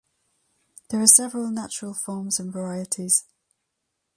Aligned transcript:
There 0.89 0.99
are 0.99 1.05
several 1.05 1.51
natural 1.51 1.93
forms 1.93 2.39
and 2.39 2.51
varieties. 2.51 3.23